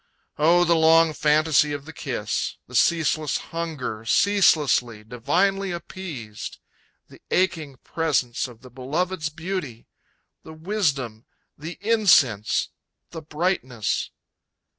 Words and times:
Oh 0.39 0.63
the 0.63 0.75
long 0.75 1.13
fantasy 1.13 1.73
of 1.73 1.85
the 1.85 1.93
kiss; 1.93 2.57
the 2.65 2.73
ceaseless 2.73 3.37
hunger, 3.53 4.03
ceaselessly, 4.03 5.03
divinely 5.03 5.69
appeased! 5.71 6.57
The 7.09 7.21
aching 7.29 7.75
presence 7.83 8.47
of 8.47 8.61
the 8.61 8.71
beloved's 8.71 9.29
beauty! 9.29 9.85
The 10.41 10.53
wisdom, 10.53 11.25
the 11.55 11.77
incense, 11.83 12.69
the 13.11 13.21
brightness! 13.21 14.09